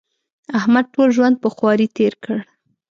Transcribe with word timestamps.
احمد 0.57 0.85
ټول 0.93 1.09
ژوند 1.17 1.35
په 1.43 1.47
خواري 1.55 1.87
تېر 1.97 2.13
کړ. 2.23 2.37